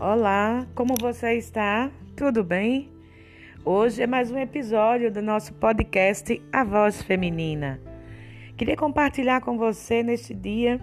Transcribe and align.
Olá, 0.00 0.66
como 0.74 0.96
você 1.00 1.34
está? 1.34 1.88
Tudo 2.16 2.42
bem? 2.42 2.90
Hoje 3.64 4.02
é 4.02 4.08
mais 4.08 4.28
um 4.28 4.36
episódio 4.36 5.08
do 5.08 5.22
nosso 5.22 5.54
podcast 5.54 6.42
A 6.52 6.64
Voz 6.64 7.00
Feminina. 7.00 7.80
Queria 8.56 8.76
compartilhar 8.76 9.40
com 9.40 9.56
você 9.56 10.02
neste 10.02 10.34
dia 10.34 10.80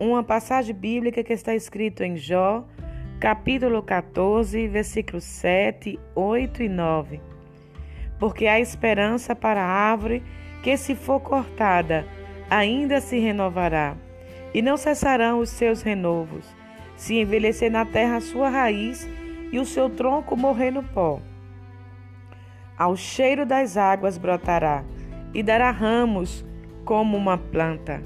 uma 0.00 0.24
passagem 0.24 0.74
bíblica 0.74 1.22
que 1.22 1.32
está 1.32 1.54
escrito 1.54 2.02
em 2.02 2.16
Jó, 2.16 2.66
capítulo 3.20 3.80
14, 3.84 4.66
versículos 4.66 5.22
7, 5.22 5.96
8 6.16 6.64
e 6.64 6.68
9. 6.68 7.20
Porque 8.18 8.48
há 8.48 8.58
esperança 8.58 9.36
para 9.36 9.62
a 9.62 9.92
árvore 9.92 10.24
que, 10.60 10.76
se 10.76 10.96
for 10.96 11.20
cortada, 11.20 12.04
ainda 12.50 13.00
se 13.00 13.16
renovará, 13.16 13.96
e 14.52 14.60
não 14.60 14.76
cessarão 14.76 15.38
os 15.38 15.50
seus 15.50 15.82
renovos 15.82 16.63
se 16.96 17.14
envelhecer 17.20 17.70
na 17.70 17.84
terra 17.84 18.16
a 18.16 18.20
sua 18.20 18.48
raiz 18.48 19.08
e 19.52 19.58
o 19.58 19.64
seu 19.64 19.88
tronco 19.90 20.36
morrer 20.36 20.70
no 20.70 20.82
pó. 20.82 21.20
Ao 22.76 22.96
cheiro 22.96 23.46
das 23.46 23.76
águas 23.76 24.18
brotará 24.18 24.84
e 25.32 25.42
dará 25.42 25.70
ramos 25.70 26.44
como 26.84 27.16
uma 27.16 27.38
planta. 27.38 28.02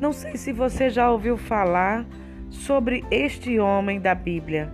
Não 0.00 0.12
sei 0.12 0.36
se 0.36 0.52
você 0.52 0.90
já 0.90 1.10
ouviu 1.10 1.36
falar 1.36 2.04
sobre 2.50 3.04
este 3.10 3.58
homem 3.58 4.00
da 4.00 4.14
Bíblia. 4.14 4.72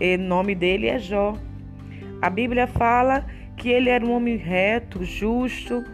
O 0.00 0.20
nome 0.20 0.54
dele 0.54 0.88
é 0.88 0.98
Jó. 0.98 1.36
A 2.20 2.28
Bíblia 2.28 2.66
fala 2.66 3.24
que 3.56 3.68
ele 3.68 3.88
era 3.88 4.04
um 4.04 4.12
homem 4.12 4.36
reto, 4.36 5.04
justo, 5.04 5.84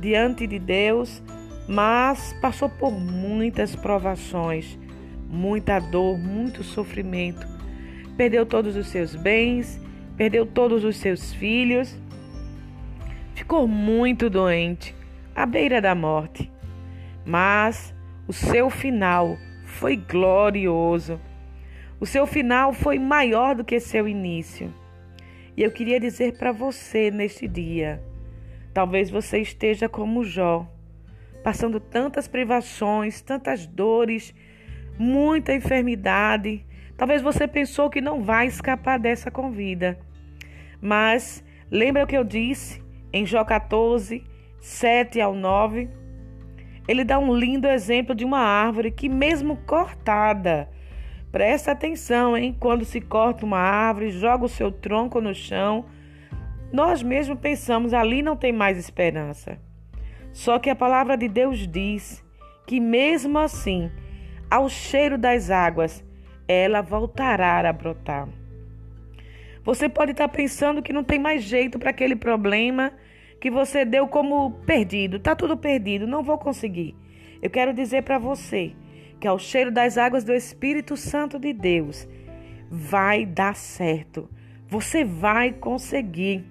diante 0.00 0.46
de 0.46 0.58
Deus, 0.58 1.22
mas 1.66 2.34
passou 2.42 2.68
por 2.68 2.92
muitas 2.92 3.74
provações 3.74 4.78
muita 5.34 5.78
dor, 5.80 6.16
muito 6.16 6.62
sofrimento. 6.62 7.46
Perdeu 8.16 8.46
todos 8.46 8.76
os 8.76 8.86
seus 8.86 9.14
bens, 9.16 9.80
perdeu 10.16 10.46
todos 10.46 10.84
os 10.84 10.96
seus 10.96 11.34
filhos, 11.34 11.98
ficou 13.34 13.66
muito 13.66 14.30
doente, 14.30 14.94
à 15.34 15.44
beira 15.44 15.80
da 15.80 15.94
morte. 15.94 16.50
Mas 17.26 17.94
o 18.28 18.32
seu 18.32 18.70
final 18.70 19.36
foi 19.64 19.96
glorioso. 19.96 21.20
O 21.98 22.06
seu 22.06 22.26
final 22.26 22.72
foi 22.72 22.98
maior 22.98 23.54
do 23.54 23.64
que 23.64 23.80
seu 23.80 24.06
início. 24.06 24.72
E 25.56 25.62
eu 25.62 25.70
queria 25.70 25.98
dizer 25.98 26.36
para 26.38 26.52
você 26.52 27.10
neste 27.10 27.48
dia: 27.48 28.02
talvez 28.72 29.10
você 29.10 29.40
esteja 29.40 29.88
como 29.88 30.24
Jó, 30.24 30.68
passando 31.42 31.80
tantas 31.80 32.28
privações, 32.28 33.20
tantas 33.20 33.66
dores, 33.66 34.34
muita 34.98 35.54
enfermidade. 35.54 36.64
Talvez 36.96 37.22
você 37.22 37.46
pensou 37.46 37.90
que 37.90 38.00
não 38.00 38.22
vai 38.22 38.46
escapar 38.46 38.98
dessa 38.98 39.30
convida. 39.30 39.98
Mas 40.80 41.44
lembra 41.70 42.04
o 42.04 42.06
que 42.06 42.16
eu 42.16 42.24
disse 42.24 42.82
em 43.12 43.24
Jó 43.26 43.44
14, 43.44 44.22
7 44.60 45.20
ao 45.20 45.34
9? 45.34 45.88
Ele 46.86 47.04
dá 47.04 47.18
um 47.18 47.34
lindo 47.34 47.66
exemplo 47.66 48.14
de 48.14 48.24
uma 48.24 48.40
árvore 48.40 48.90
que, 48.90 49.08
mesmo 49.08 49.56
cortada, 49.66 50.68
presta 51.32 51.72
atenção, 51.72 52.36
hein? 52.36 52.54
Quando 52.60 52.84
se 52.84 53.00
corta 53.00 53.46
uma 53.46 53.58
árvore, 53.58 54.10
joga 54.10 54.44
o 54.44 54.48
seu 54.48 54.70
tronco 54.70 55.20
no 55.20 55.34
chão, 55.34 55.86
nós 56.70 57.02
mesmos 57.02 57.38
pensamos 57.38 57.94
ali 57.94 58.20
não 58.20 58.36
tem 58.36 58.52
mais 58.52 58.76
esperança. 58.76 59.58
Só 60.32 60.58
que 60.58 60.68
a 60.68 60.76
palavra 60.76 61.16
de 61.16 61.28
Deus 61.28 61.66
diz 61.66 62.22
que, 62.66 62.80
mesmo 62.80 63.38
assim, 63.38 63.90
ao 64.54 64.68
cheiro 64.68 65.18
das 65.18 65.50
águas, 65.50 66.04
ela 66.46 66.80
voltará 66.80 67.68
a 67.68 67.72
brotar. 67.72 68.28
Você 69.64 69.88
pode 69.88 70.12
estar 70.12 70.28
pensando 70.28 70.80
que 70.80 70.92
não 70.92 71.02
tem 71.02 71.18
mais 71.18 71.42
jeito 71.42 71.76
para 71.76 71.90
aquele 71.90 72.14
problema 72.14 72.92
que 73.40 73.50
você 73.50 73.84
deu 73.84 74.06
como 74.06 74.52
perdido. 74.64 75.18
Tá 75.18 75.34
tudo 75.34 75.56
perdido, 75.56 76.06
não 76.06 76.22
vou 76.22 76.38
conseguir. 76.38 76.94
Eu 77.42 77.50
quero 77.50 77.74
dizer 77.74 78.04
para 78.04 78.16
você 78.16 78.76
que 79.18 79.26
ao 79.26 79.40
cheiro 79.40 79.72
das 79.72 79.98
águas 79.98 80.22
do 80.22 80.32
Espírito 80.32 80.96
Santo 80.96 81.36
de 81.36 81.52
Deus 81.52 82.08
vai 82.70 83.26
dar 83.26 83.56
certo. 83.56 84.30
Você 84.68 85.04
vai 85.04 85.50
conseguir. 85.50 86.44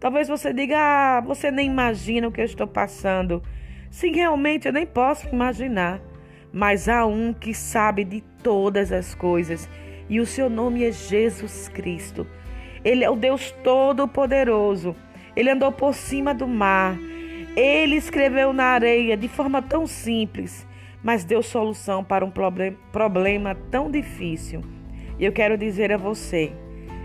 Talvez 0.00 0.26
você 0.26 0.54
diga: 0.54 0.78
ah, 0.78 1.20
você 1.20 1.50
nem 1.50 1.66
imagina 1.66 2.28
o 2.28 2.32
que 2.32 2.40
eu 2.40 2.46
estou 2.46 2.66
passando. 2.66 3.42
Sim, 3.90 4.12
realmente 4.12 4.66
eu 4.66 4.72
nem 4.72 4.86
posso 4.86 5.28
imaginar 5.28 6.00
mas 6.56 6.88
há 6.88 7.04
um 7.04 7.34
que 7.34 7.52
sabe 7.52 8.02
de 8.02 8.22
todas 8.42 8.90
as 8.90 9.14
coisas 9.14 9.68
e 10.08 10.20
o 10.20 10.24
seu 10.24 10.48
nome 10.48 10.84
é 10.84 10.90
Jesus 10.90 11.68
Cristo. 11.68 12.26
Ele 12.82 13.04
é 13.04 13.10
o 13.10 13.14
Deus 13.14 13.50
Todo-Poderoso. 13.62 14.96
Ele 15.36 15.50
andou 15.50 15.70
por 15.70 15.92
cima 15.92 16.32
do 16.32 16.48
mar. 16.48 16.96
Ele 17.54 17.96
escreveu 17.96 18.54
na 18.54 18.64
areia 18.64 19.18
de 19.18 19.28
forma 19.28 19.60
tão 19.60 19.86
simples, 19.86 20.66
mas 21.02 21.24
deu 21.26 21.42
solução 21.42 22.02
para 22.02 22.24
um 22.24 22.32
problema 22.90 23.54
tão 23.70 23.90
difícil. 23.90 24.62
E 25.18 25.26
eu 25.26 25.32
quero 25.32 25.58
dizer 25.58 25.92
a 25.92 25.98
você: 25.98 26.52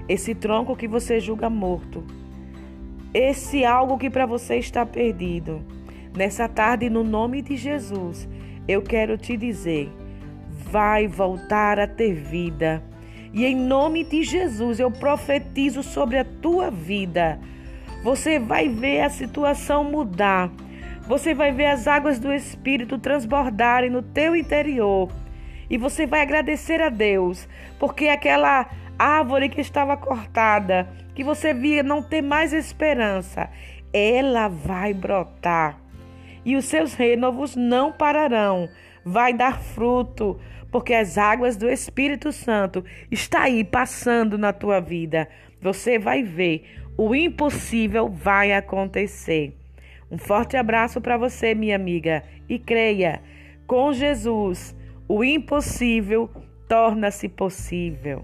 esse 0.07 0.33
tronco 0.33 0.77
que 0.77 0.87
você 0.87 1.19
julga 1.19 1.49
morto, 1.49 2.05
esse 3.13 3.65
algo 3.65 3.97
que 3.97 4.09
para 4.09 4.25
você 4.25 4.55
está 4.55 4.85
perdido, 4.85 5.61
nessa 6.15 6.47
tarde, 6.47 6.89
no 6.89 7.03
nome 7.03 7.41
de 7.41 7.57
Jesus, 7.57 8.29
eu 8.71 8.81
quero 8.81 9.17
te 9.17 9.35
dizer: 9.35 9.91
vai 10.49 11.07
voltar 11.07 11.79
a 11.79 11.87
ter 11.87 12.13
vida. 12.13 12.83
E 13.33 13.45
em 13.45 13.55
nome 13.55 14.03
de 14.03 14.23
Jesus, 14.23 14.79
eu 14.79 14.91
profetizo 14.91 15.83
sobre 15.83 16.17
a 16.17 16.25
tua 16.25 16.69
vida. 16.69 17.39
Você 18.03 18.39
vai 18.39 18.67
ver 18.67 19.01
a 19.01 19.09
situação 19.09 19.83
mudar. 19.83 20.51
Você 21.07 21.33
vai 21.33 21.51
ver 21.51 21.67
as 21.67 21.87
águas 21.87 22.19
do 22.19 22.33
Espírito 22.33 22.97
transbordarem 22.97 23.89
no 23.89 24.01
teu 24.01 24.35
interior. 24.35 25.09
E 25.69 25.77
você 25.77 26.05
vai 26.05 26.21
agradecer 26.21 26.81
a 26.81 26.89
Deus, 26.89 27.47
porque 27.79 28.09
aquela 28.09 28.69
árvore 28.99 29.49
que 29.49 29.61
estava 29.61 29.95
cortada, 29.95 30.89
que 31.15 31.23
você 31.23 31.53
via 31.53 31.81
não 31.81 32.03
ter 32.03 32.21
mais 32.21 32.51
esperança, 32.51 33.49
ela 33.93 34.49
vai 34.49 34.93
brotar 34.93 35.80
e 36.45 36.55
os 36.55 36.65
seus 36.65 36.93
renovos 36.93 37.55
não 37.55 37.91
pararão. 37.91 38.69
Vai 39.03 39.33
dar 39.33 39.61
fruto, 39.61 40.39
porque 40.71 40.93
as 40.93 41.17
águas 41.17 41.57
do 41.57 41.69
Espírito 41.69 42.31
Santo 42.31 42.83
está 43.09 43.43
aí 43.43 43.63
passando 43.63 44.37
na 44.37 44.53
tua 44.53 44.79
vida. 44.79 45.27
Você 45.61 45.99
vai 45.99 46.23
ver, 46.23 46.65
o 46.97 47.13
impossível 47.13 48.09
vai 48.09 48.53
acontecer. 48.53 49.55
Um 50.09 50.17
forte 50.17 50.57
abraço 50.57 50.99
para 50.99 51.17
você, 51.17 51.55
minha 51.55 51.75
amiga, 51.75 52.23
e 52.49 52.59
creia, 52.59 53.21
com 53.65 53.93
Jesus, 53.93 54.75
o 55.07 55.23
impossível 55.23 56.29
torna-se 56.67 57.29
possível. 57.29 58.23